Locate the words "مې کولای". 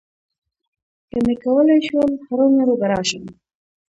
1.25-1.79